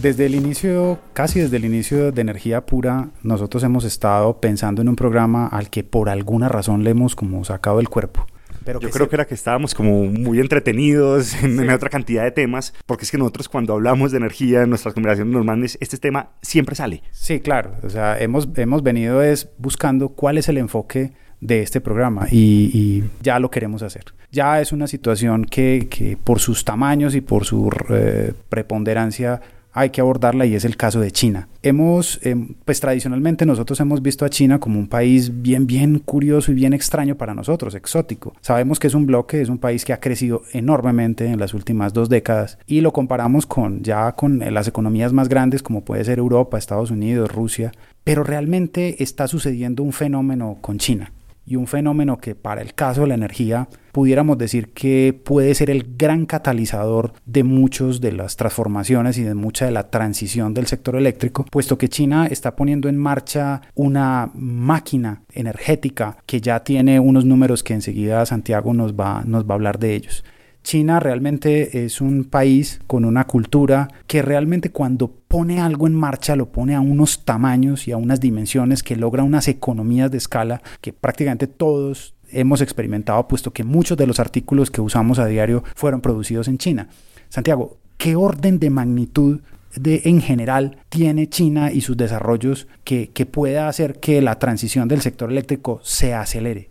[0.00, 4.88] Desde el inicio, casi desde el inicio de Energía Pura, nosotros hemos estado pensando en
[4.88, 8.24] un programa al que por alguna razón le hemos como sacado el cuerpo.
[8.64, 12.74] Pero Yo creo que era que estábamos como muy entretenidos en, otra cantidad de temas,
[12.86, 16.76] porque es que nosotros cuando hablamos de energía en nuestras conversaciones normales, este tema siempre
[16.76, 17.02] sale.
[17.10, 17.72] Sí, claro.
[17.82, 23.02] O sea, hemos, hemos venido es buscando cuál es el enfoque de este programa y,
[23.20, 24.04] ya lo queremos hacer.
[24.30, 29.40] Ya es una situación que, que por sus tamaños y por su eh, preponderancia
[29.78, 31.48] hay que abordarla y es el caso de China.
[31.62, 36.50] Hemos, em, pues tradicionalmente nosotros hemos visto a China como un país bien, bien curioso
[36.50, 38.34] y bien extraño para nosotros, exótico.
[38.40, 41.92] Sabemos que es un bloque, es un país que ha crecido enormemente en las últimas
[41.92, 46.18] dos décadas y lo comparamos con ya con las economías más grandes como puede ser
[46.18, 51.12] Europa, Estados Unidos, Rusia, pero realmente está sucediendo un fenómeno con China
[51.48, 55.70] y un fenómeno que para el caso de la energía pudiéramos decir que puede ser
[55.70, 60.66] el gran catalizador de muchas de las transformaciones y de mucha de la transición del
[60.66, 67.00] sector eléctrico, puesto que China está poniendo en marcha una máquina energética que ya tiene
[67.00, 70.24] unos números que enseguida Santiago nos va, nos va a hablar de ellos.
[70.68, 76.36] China realmente es un país con una cultura que realmente cuando pone algo en marcha
[76.36, 80.60] lo pone a unos tamaños y a unas dimensiones que logra unas economías de escala
[80.82, 85.64] que prácticamente todos hemos experimentado, puesto que muchos de los artículos que usamos a diario
[85.74, 86.88] fueron producidos en China.
[87.30, 89.40] Santiago, ¿qué orden de magnitud
[89.74, 94.86] de, en general tiene China y sus desarrollos que, que pueda hacer que la transición
[94.86, 96.68] del sector eléctrico se acelere?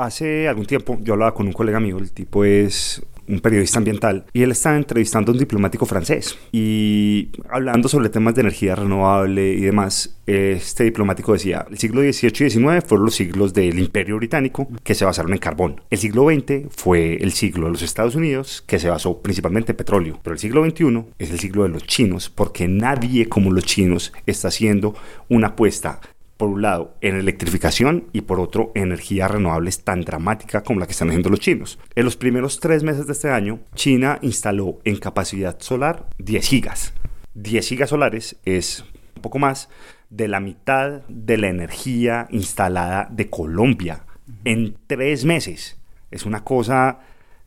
[0.00, 4.24] Hace algún tiempo yo hablaba con un colega mío, el tipo es un periodista ambiental,
[4.32, 6.36] y él estaba entrevistando a un diplomático francés.
[6.52, 12.46] Y hablando sobre temas de energía renovable y demás, este diplomático decía, el siglo XVIII
[12.46, 15.80] y XIX fueron los siglos del Imperio Británico que se basaron en carbón.
[15.90, 19.76] El siglo XX fue el siglo de los Estados Unidos que se basó principalmente en
[19.76, 20.20] petróleo.
[20.22, 24.12] Pero el siglo XXI es el siglo de los chinos porque nadie como los chinos
[24.26, 24.94] está haciendo
[25.28, 26.00] una apuesta
[26.40, 30.86] por un lado, en electrificación y por otro, en energías renovables tan dramática como la
[30.86, 31.78] que están haciendo los chinos.
[31.94, 36.94] En los primeros tres meses de este año, China instaló en capacidad solar 10 gigas.
[37.34, 38.86] 10 gigas solares es
[39.16, 39.68] un poco más
[40.08, 44.06] de la mitad de la energía instalada de Colombia
[44.44, 45.78] en tres meses.
[46.10, 47.00] Es una cosa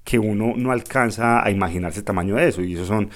[0.03, 2.61] que uno no alcanza a imaginarse el tamaño de eso.
[2.61, 3.09] Y eso son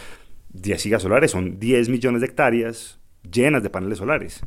[0.54, 2.98] 10 gigas solares, son 10 millones de hectáreas
[3.32, 4.42] llenas de paneles solares.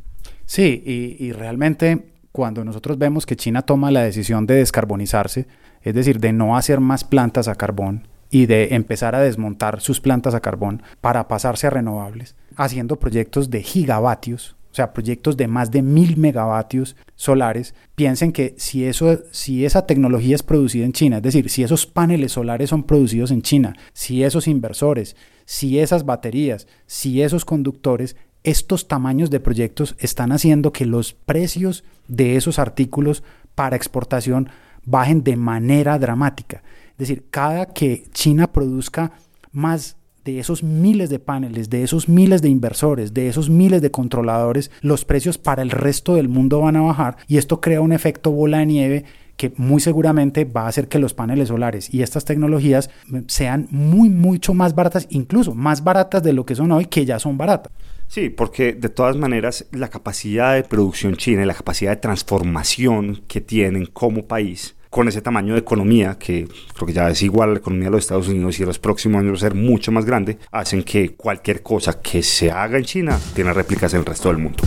[0.51, 0.83] Sí,
[1.17, 5.47] y, realmente cuando nosotros vemos que China toma la decisión de descarbonizarse,
[5.81, 10.01] es decir, de no hacer más plantas a carbón y de empezar a desmontar sus
[10.01, 15.47] plantas a carbón para pasarse a renovables, haciendo proyectos de gigavatios, o sea, proyectos de
[15.47, 20.91] más de mil megavatios solares, piensen que si, eso, si esa tecnología es producida en
[20.91, 25.79] China, es decir, si esos paneles solares son producidos en China, si esos inversores, si
[25.79, 32.35] esas baterías, si esos conductores estos tamaños de proyectos están haciendo que los precios de
[32.35, 33.23] esos artículos
[33.55, 34.49] para exportación
[34.85, 36.63] bajen de manera dramática.
[36.91, 39.11] Es decir, cada que China produzca
[39.51, 43.91] más de esos miles de paneles, de esos miles de inversores, de esos miles de
[43.91, 47.91] controladores, los precios para el resto del mundo van a bajar y esto crea un
[47.91, 52.03] efecto bola de nieve que muy seguramente va a hacer que los paneles solares y
[52.03, 52.91] estas tecnologías
[53.25, 57.17] sean muy, mucho más baratas, incluso más baratas de lo que son hoy, que ya
[57.17, 57.71] son baratas.
[58.11, 63.23] Sí, porque de todas maneras la capacidad de producción china y la capacidad de transformación
[63.29, 66.45] que tienen como país con ese tamaño de economía, que
[66.75, 68.79] creo que ya es igual a la economía de los Estados Unidos y en los
[68.79, 72.77] próximos años va a ser mucho más grande, hacen que cualquier cosa que se haga
[72.77, 74.61] en China tenga réplicas en el resto del mundo.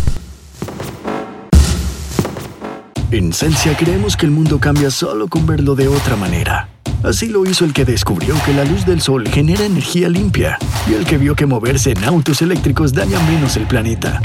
[3.14, 6.68] En Celsia creemos que el mundo cambia solo con verlo de otra manera.
[7.04, 10.58] Así lo hizo el que descubrió que la luz del sol genera energía limpia
[10.90, 14.20] y el que vio que moverse en autos eléctricos daña menos el planeta.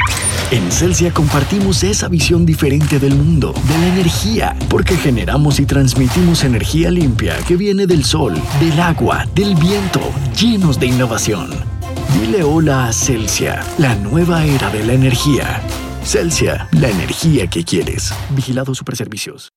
[0.50, 6.44] En Celsia compartimos esa visión diferente del mundo, de la energía, porque generamos y transmitimos
[6.44, 10.01] energía limpia que viene del sol, del agua, del viento,
[10.35, 11.51] llenos de innovación.
[12.19, 15.62] Dile hola a Celsia, la nueva era de la energía.
[16.04, 18.13] Celsia, la energía que quieres.
[18.31, 19.51] Vigilado Superservicios.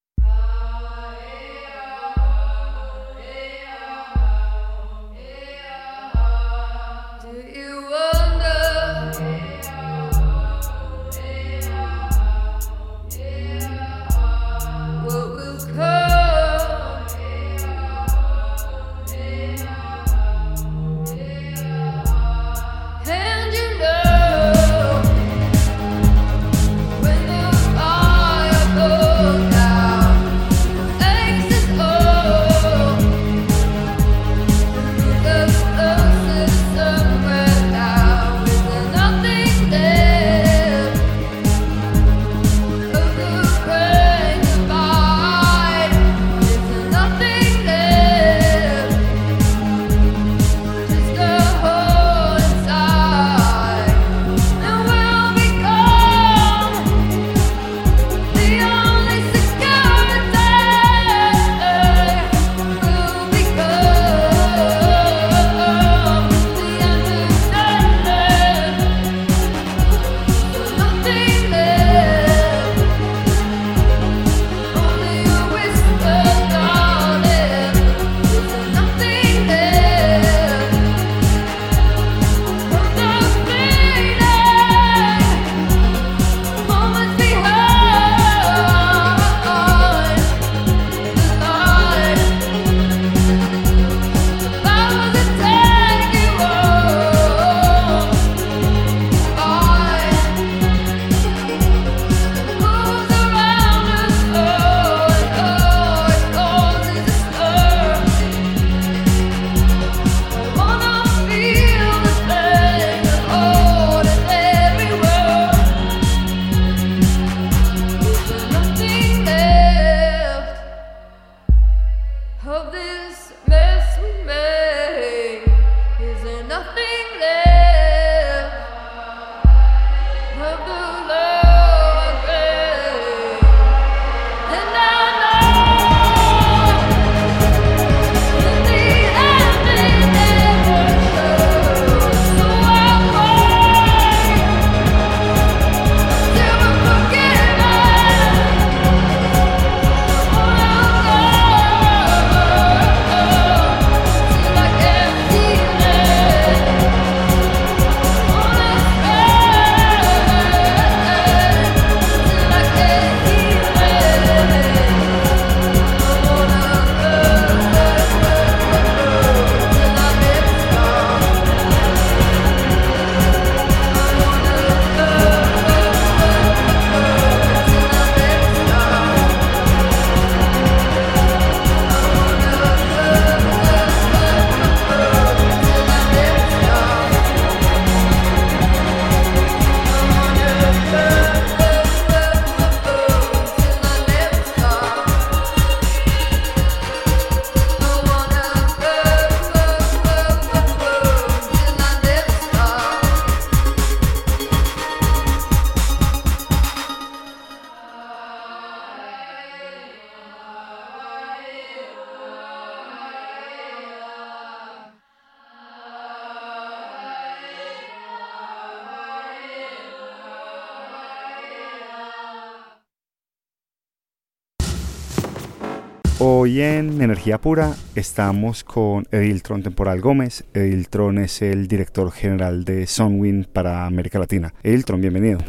[226.25, 230.45] Hoy en Energía Pura estamos con Ediltron Temporal Gómez.
[230.55, 234.55] Ediltron es el director general de Sunwin para América Latina.
[234.62, 235.41] Ediltron, bienvenido.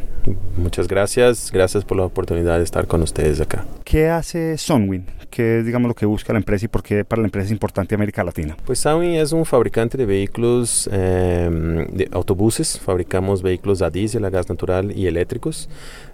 [0.57, 3.67] Muchas gracias, gracias por la oportunidad de estar con ustedes acá.
[3.83, 5.05] ¿Qué hace Sunwin?
[5.29, 7.51] ¿Qué es digamos, lo que busca la empresa y por qué para la empresa es
[7.51, 8.57] importante América Latina?
[8.65, 12.79] Pues Sunwin es un fabricante de vehículos, eh, de autobuses.
[12.79, 15.69] Fabricamos vehículos a diésel, a gas natural y eléctricos.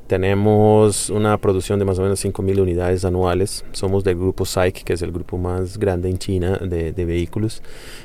[0.09, 3.63] Tenemos una producción de más o menos 5.000 unidades anuales.
[3.73, 7.61] Somos del grupo SAIC, que es el grupo más grande en China de, vehículos.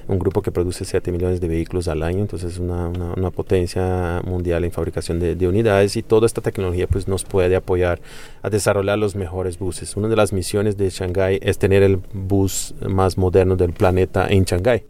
[0.07, 2.19] Un grupo que produce 7 millones de vehículos al año.
[2.19, 7.09] Entonces es una potencia mundial en fabricación de, de, unidades y toda esta tecnología pues,
[7.09, 8.03] nos puede apoyar
[8.43, 9.97] a desarrollar los mejores buses.
[9.97, 14.45] Una de las misiones de Shanghai es tener el bus más moderno del planeta en
[14.45, 14.85] Shanghai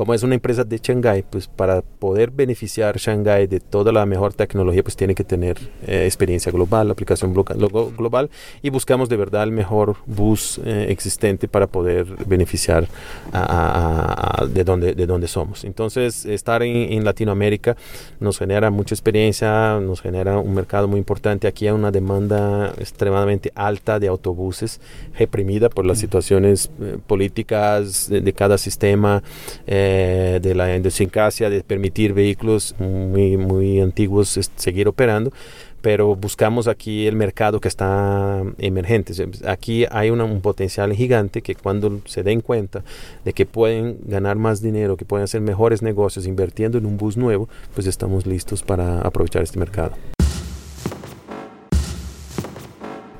[0.00, 4.32] como es una empresa de Shanghai, pues para poder beneficiar Shanghai de toda la mejor
[4.32, 8.30] tecnología, pues tiene que tener eh, experiencia global, aplicación global
[8.62, 12.88] y buscamos de verdad el mejor bus eh, existente para poder beneficiar
[13.30, 15.64] a, a, a, de, donde, de donde somos.
[15.64, 17.76] Entonces, estar en, en, Latinoamérica
[18.20, 21.46] nos genera mucha experiencia, nos genera un mercado muy importante.
[21.46, 24.80] Aquí hay una demanda extremadamente alta de autobuses,
[25.18, 29.22] reprimida por las situaciones eh, políticas de, de, cada sistema.
[29.66, 35.32] Eh, eh, de la idiosincrasia de permitir vehículos muy, muy antiguos seguir operando,
[35.80, 39.12] pero buscamos aquí el mercado que está emergente.
[39.48, 42.84] Aquí hay una, un potencial gigante que cuando se den cuenta
[43.24, 47.16] de que pueden ganar más dinero, que pueden hacer mejores negocios invirtiendo en un bus
[47.16, 49.94] nuevo, pues estamos listos para aprovechar este mercado.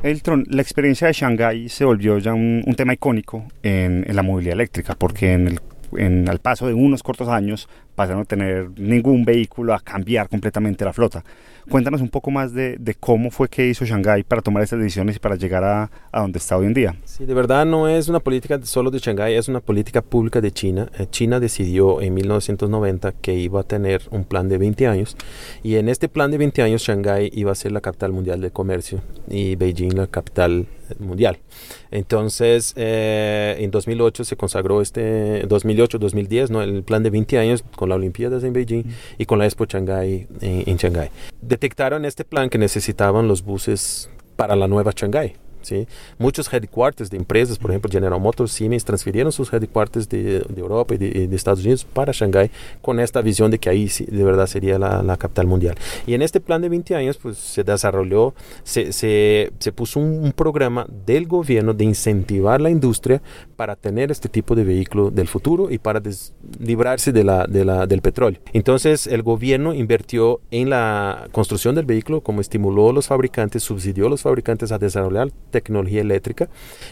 [0.05, 4.23] Eltron, la experiencia de Shanghai se volvió ya un, un tema icónico en, en, la
[4.23, 5.61] movilidad eléctrica, porque en el
[5.97, 10.29] en, al paso de unos cortos años pasaron a no tener ningún vehículo a cambiar
[10.29, 11.25] completamente la flota.
[11.69, 15.19] Cuéntanos un poco más de, cómo fue que hizo Shanghái para tomar estas decisiones y
[15.19, 16.97] para llegar a, a, donde está hoy en día.
[17.05, 20.51] Sí, de verdad no es una política solo de Shanghái, es una política pública de
[20.51, 20.91] China.
[20.99, 25.17] Eh, China decidió en 1990 que iba a tener un plan de 20 años
[25.63, 28.51] y en este plan de 20 años Shanghái iba a ser la capital mundial de
[28.51, 30.67] comercio y Beijing la capital
[30.99, 31.39] mundial.
[31.91, 36.63] Entonces, eh, en 2008 se consagró este, 2008-2010, ¿no?
[36.63, 38.85] el plan de 20 años con las Olimpiadas en Beijing
[39.17, 41.09] y con la Expo Shanghai en, en Shanghái.
[41.41, 45.33] Detectaron este plan que necesitaban los buses para la nueva Shanghái.
[45.63, 45.87] ¿Sí?
[46.19, 50.95] Muchos headquarters de empresas, por ejemplo General Motors, Siemens, transfirieron sus headquarters de, de Europa
[50.95, 52.51] y de, de, Estados Unidos para Shanghái
[52.83, 55.77] con esta visión de que ahí de verdad sería la, la, capital mundial.
[56.07, 60.25] Y en este plan de 20 años pues se desarrolló, se, se, se puso un,
[60.25, 63.23] un, programa del gobierno de incentivar la industria
[63.57, 66.01] para tener este tipo de vehículo del futuro y para
[66.59, 68.41] librarse de la, de la, del petróleo.
[68.53, 74.07] Entonces el gobierno invirtió en la construcción del vehículo, como estimuló a los fabricantes, subsidió
[74.07, 76.49] a los fabricantes a desarrollar tecnología eléctrica,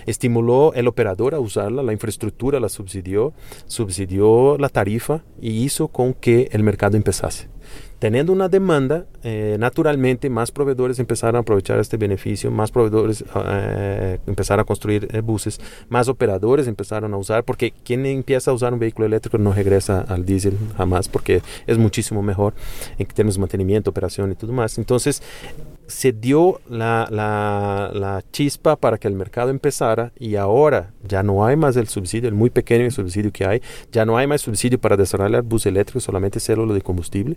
[0.06, 3.32] estimuló el operador a usarla, la infraestructura la subsidió,
[3.66, 7.48] subsidió la tarifa y hizo con que el mercado empezase.
[7.98, 14.18] teniendo una demanda, eh, naturalmente más proveedores empezaron a aprovechar este beneficio, más proveedores eh,
[14.26, 18.72] empezaron a construir eh, buses, más operadores empezaron a usar, porque quien empieza a usar
[18.72, 22.54] un vehículo eléctrico no regresa al diésel jamás, porque es muchísimo mejor
[22.98, 24.78] en términos de mantenimiento, operación y todo más.
[24.78, 25.20] Entonces,
[25.88, 31.56] se dio la, la, chispa para que el mercado empezara y ahora ya no hay
[31.56, 34.96] más el subsidio, el muy pequeño subsidio que hay, ya no hay más subsidio para
[34.96, 37.36] desarrollar bus eléctrico, solamente célula de combustible,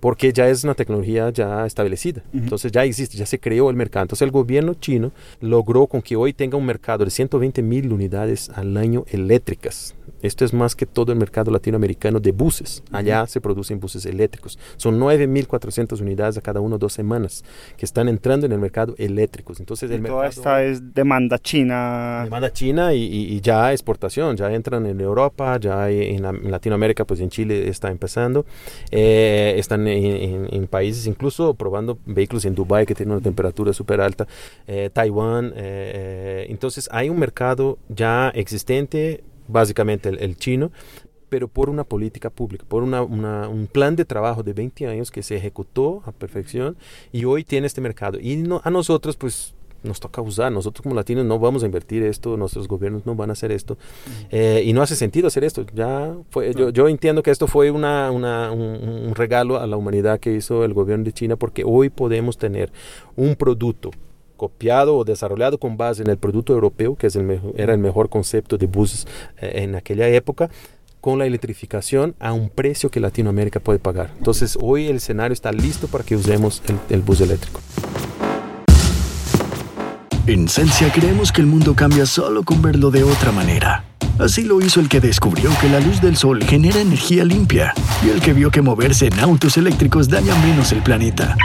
[0.00, 2.22] porque ya es una tecnología ya establecida.
[2.34, 4.02] Entonces ya existe, ya se creó el mercado.
[4.02, 8.50] Entonces el gobierno chino logró con que hoy tenga un mercado de 120 mil unidades
[8.50, 9.94] al año eléctricas.
[10.22, 12.82] Esto es más que todo el mercado latinoamericano de buses.
[12.92, 14.58] Allá se producen buses eléctricos.
[14.76, 17.44] Son 9.400 unidades a cada uno dos semanas
[17.76, 19.58] que están entrando en el mercado eléctricos.
[19.60, 22.22] Entonces, el toda esta es demanda china.
[22.24, 24.36] Demanda china y, ya exportación.
[24.36, 28.46] Ya entran en Europa, ya en, Latinoamérica, pues en Chile está empezando.
[28.90, 34.26] Eh, están en, países incluso probando vehículos en Dubai que tienen una temperatura súper alta.
[34.66, 35.52] Eh, Taiwán.
[35.56, 40.72] Eh, entonces, hay un mercado ya existente básicamente el, chino,
[41.28, 45.22] pero por una política pública, por una, un plan de trabajo de 20 años que
[45.22, 46.76] se ejecutó a perfección
[47.12, 48.18] y hoy tiene este mercado.
[48.20, 50.52] Y no, a nosotros, pues nos toca usar.
[50.52, 53.76] Nosotros como latinos no vamos a invertir esto, nuestros gobiernos no van a hacer esto.
[54.30, 55.64] Eh, y no hace sentido hacer esto.
[55.74, 59.76] Ya fue, yo, yo entiendo que esto fue una, una, un, un, regalo a la
[59.76, 62.72] humanidad que hizo el gobierno de China porque hoy podemos tener
[63.16, 63.90] un producto
[64.42, 68.08] copiado o desarrollado con base en el producto europeo, que es el era el mejor
[68.08, 69.06] concepto de buses
[69.40, 70.50] eh, en aquella época,
[71.00, 74.10] con la electrificación a un precio que Latinoamérica puede pagar.
[74.18, 77.60] Entonces hoy el escenario está listo para que usemos el, el bus eléctrico.
[80.24, 83.84] En Celsia creemos que el mundo cambia solo con verlo de otra manera.
[84.20, 87.74] Así lo hizo el que descubrió que la luz del sol genera energía limpia
[88.06, 91.36] y el que vio que moverse en autos eléctricos daña menos el planeta.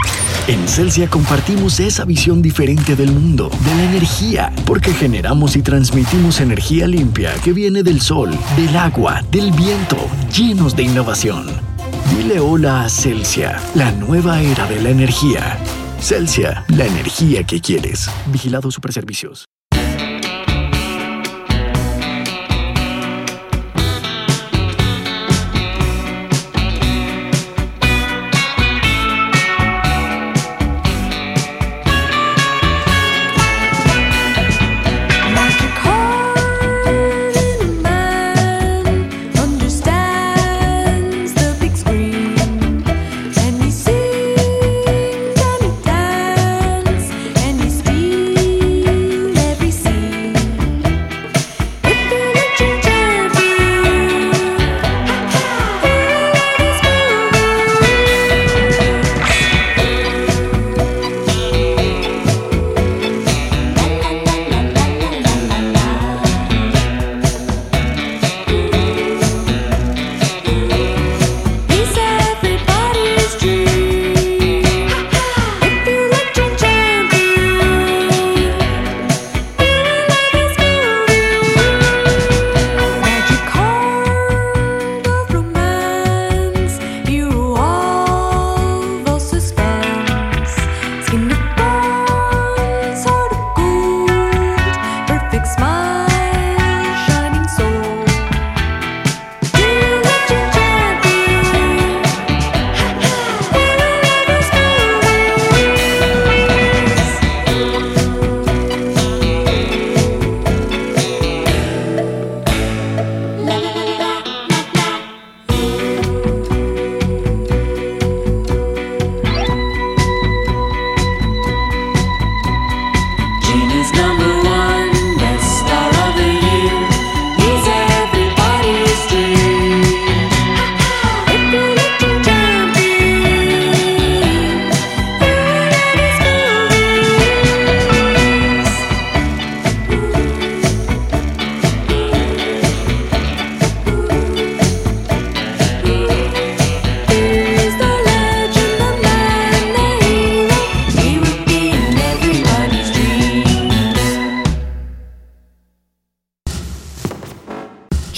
[0.46, 6.40] En Celsia compartimos esa visión diferente del mundo, de la energía, porque generamos y transmitimos
[6.40, 9.96] energía limpia que viene del sol, del agua, del viento,
[10.32, 11.46] llenos de innovación.
[12.16, 15.58] Dile hola a Celsia, la nueva era de la energía.
[16.00, 18.08] Celsia, la energía que quieres.
[18.26, 19.48] Vigilado Superservicios.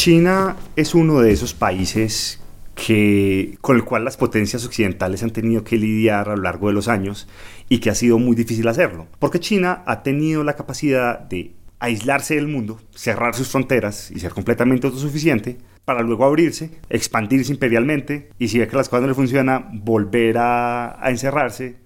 [0.00, 2.40] China es uno de esos países
[2.75, 6.73] que, con el cual las potencias occidentales han tenido que lidiar a lo largo de
[6.73, 7.28] los años
[7.69, 9.09] y que ha sido muy difícil hacerlo.
[9.19, 14.33] Porque China ha tenido la capacidad de aislarse del mundo, cerrar sus fronteras y ser
[14.33, 19.14] completamente autosuficiente, para luego abrirse, expandirse imperialmente y si ve que las cosas no le
[19.14, 21.76] funcionan, volver a, a encerrarse.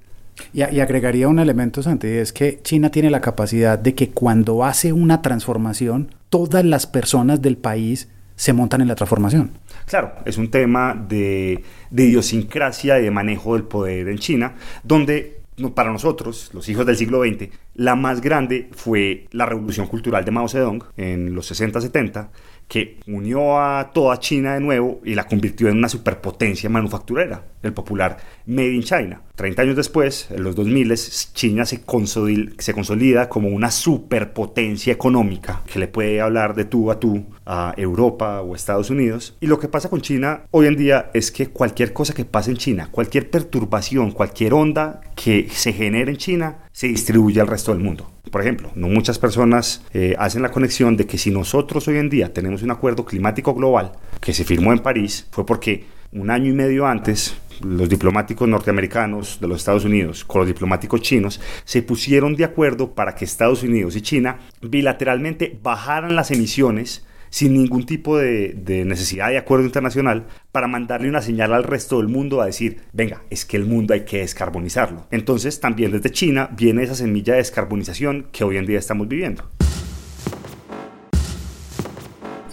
[0.53, 4.65] Y, y, agregaría un elemento, Santi, es que China tiene la capacidad de que cuando
[4.65, 9.53] hace una transformación, todas las personas del país se montan en la transformación.
[9.87, 15.45] Claro, es un tema de, de idiosincrasia y de manejo del poder en China, donde
[15.75, 20.33] para nosotros, los hijos del siglo XX, la más grande fue la revolución cultural de
[20.33, 22.29] Mao Zedong en los 60-70,
[22.67, 27.73] que unió a toda China de nuevo y la convirtió en una superpotencia manufacturera, el
[27.73, 28.17] popular
[28.47, 29.21] Made in China.
[29.37, 30.95] 30 años después, en los 2000,
[31.33, 37.25] China se consolida, como una superpotencia económica que le puede hablar de tú a tú
[37.45, 39.37] a Europa o Estados Unidos.
[39.41, 42.53] Y lo que pasa con China hoy en día es que cualquier cosa que pase
[42.53, 47.73] en China, cualquier perturbación, cualquier onda que se genere en China, se distribuye al resto
[47.73, 48.11] del mundo.
[48.31, 52.09] Por ejemplo, no muchas personas eh, hacen la conexión de que si nosotros hoy en
[52.09, 56.51] día tenemos un acuerdo climático global que se firmó en París, fue porque un año
[56.51, 61.83] y medio antes los diplomáticos norteamericanos de los Estados Unidos con los diplomáticos chinos se
[61.83, 67.85] pusieron de acuerdo para que Estados Unidos y China bilateralmente bajaran las emisiones sin ningún
[67.85, 72.47] tipo de, necesidad de acuerdo internacional para mandarle una señal al resto del mundo a
[72.47, 75.09] decir, venga, es que el mundo hay que descarbonizarlo.
[75.11, 79.51] Entonces también desde China viene esa semilla de descarbonización que hoy en día estamos viviendo.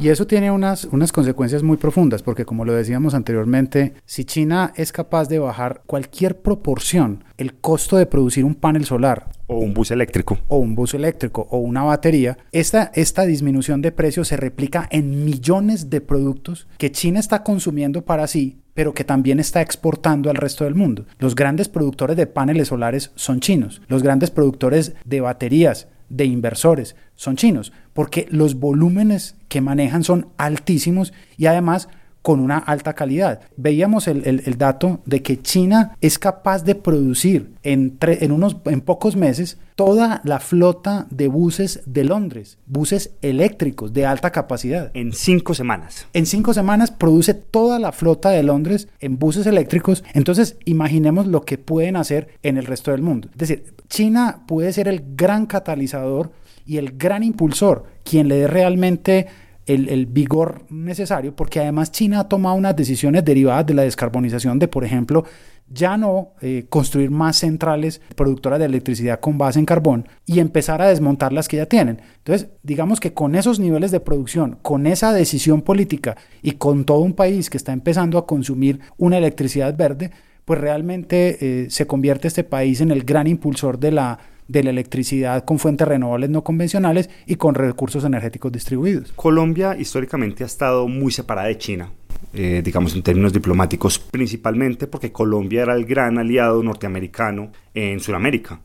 [0.02, 4.74] Y eso tiene unas, unas consecuencias muy profundas, porque como lo decíamos anteriormente, si China
[4.76, 9.76] es capaz de bajar cualquier proporción el costo de producir un panel solar, o un
[9.76, 14.38] bus eléctrico, o un bus eléctrico, o una batería, esta, esta disminución de precios se
[14.38, 19.62] replica en millones de productos que China está consumiendo para sí, pero que también está
[19.62, 21.06] exportando al resto del mundo.
[21.20, 26.95] Los grandes productores de paneles solares son chinos, los grandes productores de baterías, de inversores.
[27.15, 31.88] Son chinos, porque los volúmenes que manejan son altísimos y además
[32.22, 33.42] con una alta calidad.
[33.58, 38.58] Veíamos el, el, el dato de que China es capaz de producir en, en, unos,
[38.66, 44.92] en pocos meses toda la flota de buses de Londres, buses eléctricos de alta capacidad.
[44.94, 46.08] En cinco semanas.
[46.14, 50.04] En cinco semanas produce toda la flota de Londres en buses eléctricos.
[50.14, 53.30] Entonces, imaginemos lo que pueden hacer en el resto del mundo.
[53.32, 56.32] Es decir, China puede ser el gran catalizador
[56.66, 59.28] y el gran impulsor, quien le dé realmente
[59.74, 64.68] el, vigor necesario, porque además China ha tomado unas decisiones derivadas de la descarbonización de,
[64.68, 65.26] por ejemplo,
[65.74, 70.82] ya no eh, construir más centrales productoras de electricidad con base en carbón y empezar
[70.82, 72.02] a desmontar las que ya tienen.
[72.18, 77.00] Entonces, digamos que con esos niveles de producción, con esa decisión política y con todo
[77.00, 80.12] un país que está empezando a consumir una electricidad verde,
[80.46, 84.20] pues realmente eh, se convierte este país en el gran impulsor de la
[84.52, 89.12] de la electricidad con fuentes renovables no convencionales y con recursos energéticos distribuidos.
[89.16, 91.92] Colombia históricamente ha estado muy separada de China.
[92.34, 98.62] Eh, digamos en términos diplomáticos, principalmente porque Colombia era el gran aliado norteamericano en Sudamérica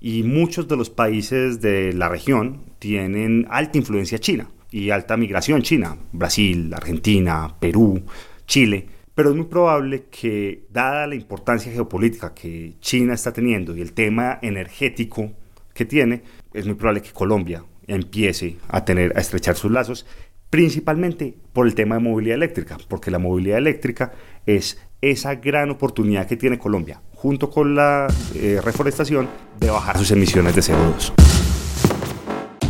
[0.00, 5.62] y muchos de los países de la región tienen alta influencia china y alta migración
[5.62, 8.02] china, Brasil, Argentina, Perú,
[8.46, 8.86] Chile,
[9.18, 13.92] pero es muy probable que, dada la importancia geopolítica que China está teniendo y el
[13.92, 15.32] tema energético
[15.74, 16.22] que tiene,
[16.54, 20.06] es muy probable que Colombia empiece a tener a estrechar sus lazos,
[20.50, 24.12] principalmente por el tema de movilidad eléctrica, porque la movilidad eléctrica
[24.46, 29.28] es esa gran oportunidad que tiene Colombia, junto con la eh, reforestación,
[29.58, 31.12] de bajar sus emisiones de CO2.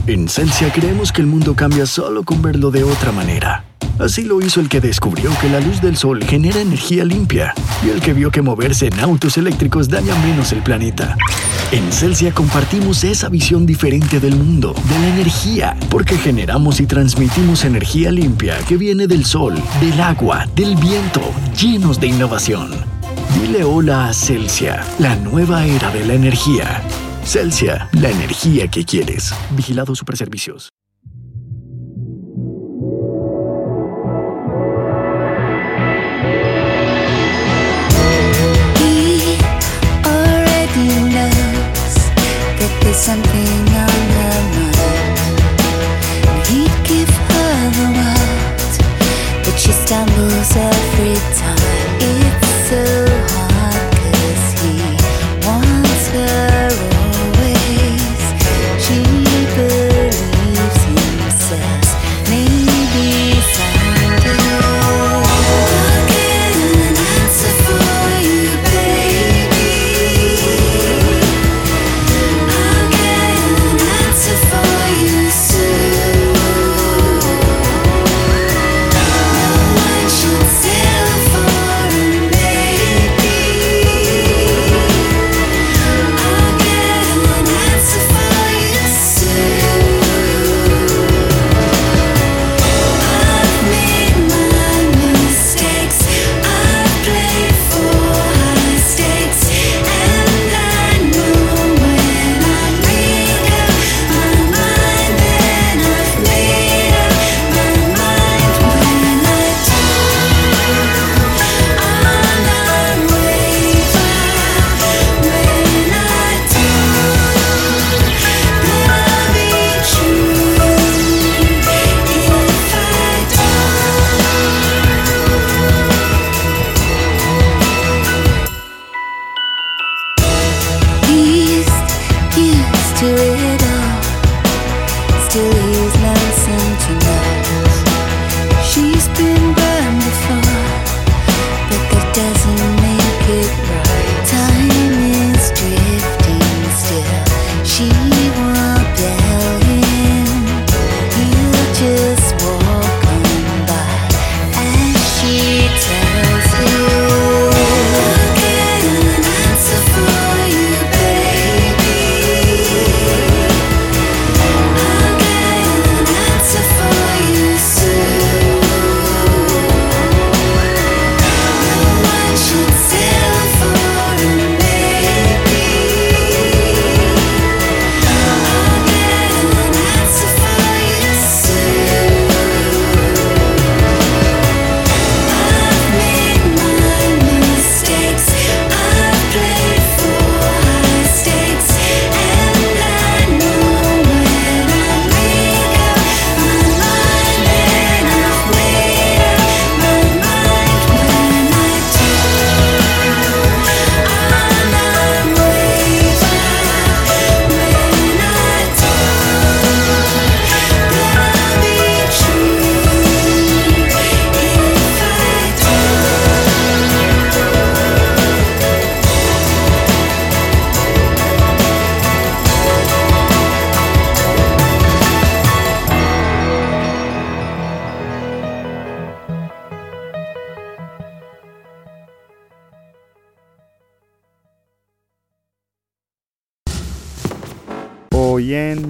[0.06, 3.66] En Celsia creemos que el mundo cambia solo con verlo de otra manera.
[3.98, 7.52] Así lo hizo el que descubrió que la luz del sol genera energía limpia
[7.84, 11.16] y el que vio que moverse en autos eléctricos daña menos el planeta.
[11.72, 17.64] En Celsia compartimos esa visión diferente del mundo, de la energía, porque generamos y transmitimos
[17.64, 21.20] energía limpia que viene del sol, del agua, del viento,
[21.60, 22.70] llenos de innovación.
[23.34, 26.82] Dile hola a Celsia, la nueva era de la energía.
[27.24, 29.34] Celsia, la energía que quieres.
[29.50, 30.70] Vigilado Superservicios.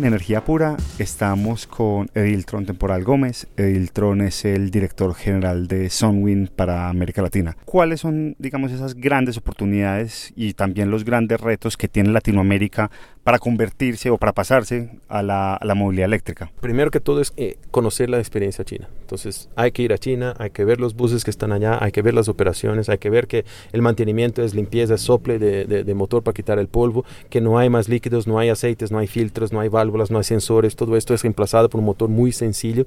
[0.08, 3.46] Hoy en Energía Pura estamos con Ediltron Temporal Gómez.
[3.56, 7.56] Ediltron es el director general de Sunwind para América Latina.
[7.64, 12.90] ¿Cuáles son, digamos, esas grandes oportunidades y también los grandes retos que tiene Latinoamérica
[13.22, 16.50] para convertirse o para pasarse a la, movilidad eléctrica?
[16.60, 18.88] Primero que todo es eh, conocer la experiencia china.
[19.02, 21.92] Entonces hay que ir a China, hay que ver los buses que están allá, hay
[21.92, 25.94] que ver las operaciones, hay que ver que el mantenimiento es limpieza, sople de, de
[25.94, 29.06] motor para quitar el polvo, que no hay más líquidos, no hay aceites, no hay
[29.06, 32.32] filtros, no hay válvulas, no hay sensores, todo esto es reemplazado por un motor muy
[32.32, 32.86] sencillo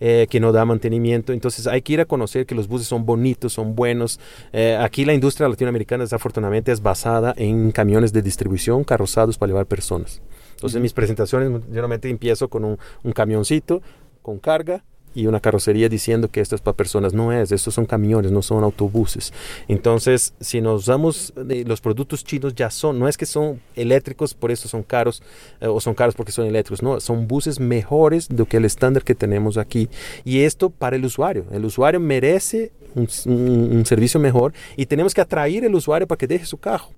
[0.00, 1.32] eh, que no da mantenimiento.
[1.32, 4.20] Entonces hay que ir a conocer que los buses son bonitos, son buenos.
[4.52, 9.66] Eh, aquí la industria latinoamericana desafortunadamente es basada en camiones de distribución carrozados para llevar
[9.66, 10.22] personas.
[10.54, 13.82] Entonces mis presentaciones generalmente empiezo con un, un camioncito
[14.22, 17.14] con carga y una carrocería diciendo que esto es para personas.
[17.14, 19.32] No es, estos son camiones, no son autobuses.
[19.68, 24.34] Entonces, si nos damos, de los productos chinos ya son, no es que son eléctricos,
[24.34, 25.22] por eso son caros,
[25.60, 29.04] eh, o son caros porque son eléctricos, no, son buses mejores de que el estándar
[29.04, 29.88] que tenemos aquí.
[30.24, 31.44] Y esto para el usuario.
[31.52, 36.26] El usuario merece un, un servicio mejor y tenemos que atraer al usuario para que
[36.26, 36.88] deje su carro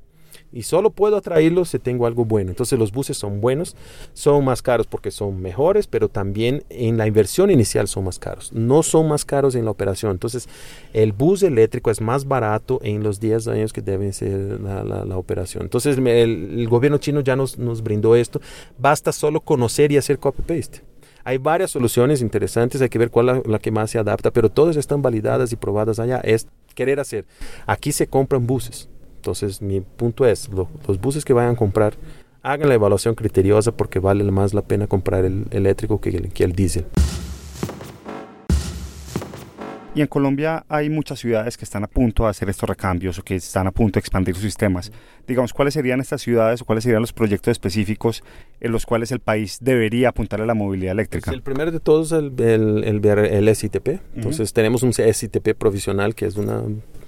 [0.54, 2.50] y solo puedo atraerlos si tengo algo bueno.
[2.50, 3.74] Entonces los buses son buenos,
[4.12, 8.52] son más caros porque son mejores, pero también en la inversión inicial son más caros.
[8.52, 10.12] No son más caros en la operación.
[10.12, 10.48] Entonces
[10.92, 15.04] el bus eléctrico es más barato en los 10 años que debe ser la, la,
[15.04, 15.64] la operación.
[15.64, 18.40] Entonces el, el, gobierno chino ya nos, nos brindó esto.
[18.78, 20.82] Basta solo conocer y hacer copy-paste.
[21.24, 24.30] Hay varias soluciones interesantes, hay que ver cuál es la, la, que más se adapta,
[24.30, 26.20] pero todas están validadas y probadas allá.
[26.20, 27.24] Es querer hacer.
[27.66, 28.88] Aquí se compran buses
[29.24, 31.94] entonces mi punto es, lo, los buses que vayan a comprar,
[32.42, 36.44] hagan la evaluación criteriosa porque vale más la pena comprar el eléctrico que el, que
[36.44, 36.84] el diésel.
[39.96, 43.22] Y en Colombia hay muchas ciudades que están a punto de hacer estos recambios o
[43.22, 44.90] que están a punto de expandir sus sistemas.
[45.24, 48.24] Digamos, ¿cuáles serían estas ciudades o cuáles serían los proyectos específicos
[48.60, 51.26] en los cuales el país debería apuntar a la movilidad eléctrica?
[51.26, 54.00] Pues el primero de todos es el, el, el, el SITP.
[54.16, 54.54] Entonces uh -huh.
[54.54, 56.62] tenemos un SITP provisional que es una,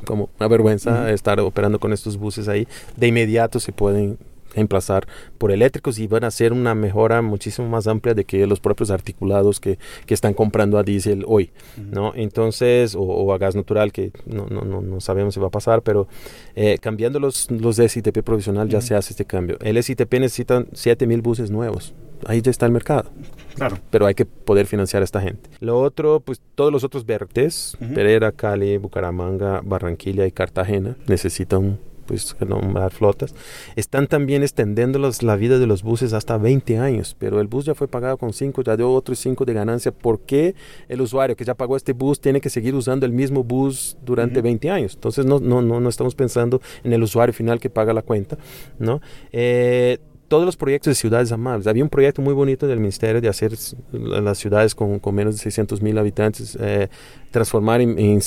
[0.04, 1.12] como una vergüenza uh -huh.
[1.12, 2.68] estar operando con estos buses ahí.
[2.96, 4.16] De inmediato se pueden
[4.56, 5.06] reemplazar
[5.38, 8.90] por eléctricos y van a ser una mejora muchísimo más amplia de que los propios
[8.90, 11.90] articulados que, que están comprando a diésel hoy, uh -huh.
[11.92, 12.12] ¿no?
[12.16, 15.50] Entonces, o, o, a gas natural, que no, no, no, no, sabemos si va a
[15.50, 16.08] pasar, pero
[16.54, 18.72] eh, cambiando los, los de SITP provisional uh -huh.
[18.72, 19.58] ya se hace este cambio.
[19.60, 23.10] El SITP necesita 7000 buses nuevos, ahí ya está el mercado.
[23.54, 23.78] Claro.
[23.90, 25.48] Pero hay que poder financiar a esta gente.
[25.60, 27.94] Lo otro, pues todos los otros BRTs, uh -huh.
[27.94, 33.34] Pereira, Cali, Bucaramanga, Barranquilla y Cartagena, necesitan pues nombrar flotas,
[33.74, 37.66] están también extendiendo los, la vida de los buses hasta 20 años, pero el bus
[37.66, 39.92] ya fue pagado con 5, ya dio otros 5 de ganancia.
[39.92, 40.54] ¿Por qué
[40.88, 44.38] el usuario que ya pagó este bus tiene que seguir usando el mismo bus durante
[44.38, 44.44] uh -huh.
[44.44, 44.94] 20 años?
[44.94, 48.38] Entonces no, no, no, no estamos pensando en el usuario final que paga la cuenta,
[48.78, 49.00] ¿no?
[49.32, 51.66] Eh, todos los proyectos de ciudades amables.
[51.66, 53.52] Había un proyecto muy bonito del ministerio de hacer
[53.92, 56.88] las ciudades con, con menos de 600 mil habitantes, eh,
[57.30, 58.20] transformar en, en,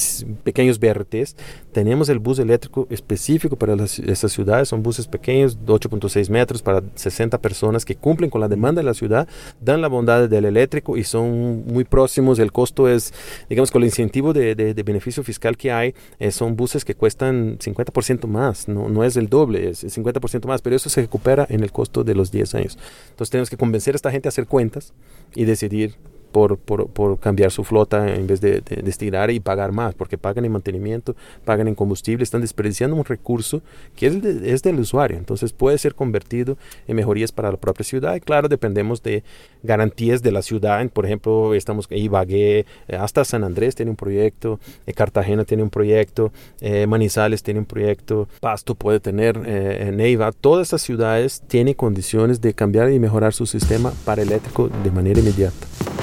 [0.44, 1.36] pequeños BRTs.
[1.72, 4.70] Tenemos el bus eléctrico específico para las, estas ciudades.
[4.70, 8.86] Son buses pequeños, de 8.6 metros para 60 personas que cumplen con la demanda de
[8.86, 9.28] la ciudad,
[9.60, 12.40] dan la bondad del eléctrico y son muy próximos.
[12.40, 13.14] El costo es,
[13.50, 16.96] digamos, con el incentivo de, de, de beneficio fiscal que hay, eh, son buses que
[16.96, 18.68] cuestan 50% más.
[18.68, 21.89] No, no es el doble, es 50% más, pero eso se recupera en el costo
[21.94, 22.78] de los 10 años.
[23.10, 24.94] Entonces tenemos que convencer a esta gente a hacer cuentas
[25.36, 25.96] y decidir
[26.32, 29.96] por, por, por, cambiar su flota en vez de, de, de, estirar y pagar más,
[29.96, 31.16] porque pagan en mantenimiento,
[31.46, 33.62] pagan en combustible, están desperdiciando un recurso
[33.96, 35.18] que es, de, es del usuario.
[35.18, 38.16] Entonces puede ser convertido en mejorías para la propia ciudad.
[38.16, 39.24] Y claro, dependemos de
[39.64, 40.88] garantías de la ciudad.
[40.90, 45.64] Por ejemplo, estamos en Ibagué, eh, hasta San Andrés tiene un proyecto, eh, Cartagena tiene
[45.64, 50.32] un proyecto, eh, Manizales tiene un proyecto, Pasto puede tener, eh, Neiva.
[50.32, 55.20] Todas estas ciudades tienen condiciones de cambiar y mejorar su sistema para eléctrico de manera
[55.20, 55.99] inmediata.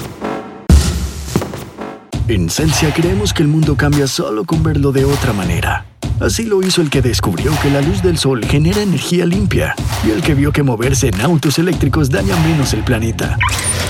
[2.27, 5.85] En Celsia creemos que el mundo cambia solo con verlo de otra manera.
[6.19, 9.73] Así lo hizo el que descubrió que la luz del sol genera energía limpia
[10.05, 13.37] y el que vio que moverse en autos eléctricos daña menos el planeta.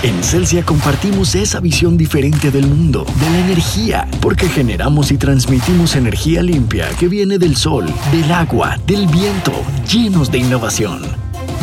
[0.03, 5.95] En Celsia compartimos esa visión diferente del mundo, de la energía, porque generamos y transmitimos
[5.95, 9.53] energía limpia que viene del sol, del agua, del viento,
[9.91, 11.01] llenos de innovación.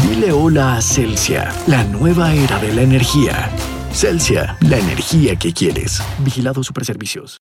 [0.08, 3.48] Dile hola a Celsia, la nueva era de la energía.
[3.94, 6.02] Celsia, la energía que quieres.
[6.18, 7.40] Vigilado Superservicios.